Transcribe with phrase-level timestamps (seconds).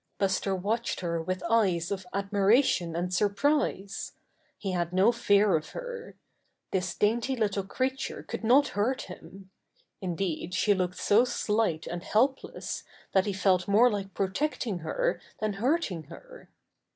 [0.17, 4.13] Buster watched her with eyes of admiration and surprise.
[4.57, 6.79] He had no fear of Buster's First Public Appearance 87 her.
[6.79, 6.95] This
[7.27, 9.51] dainty little creature could not hurt him.
[10.01, 12.81] Indeed, she looked so slight and help less
[13.13, 16.49] that he felt more like protecting her than hurting her.